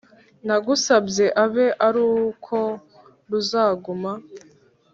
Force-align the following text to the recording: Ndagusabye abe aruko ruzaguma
Ndagusabye 0.43 1.25
abe 1.43 1.67
aruko 1.87 2.57
ruzaguma 3.29 4.11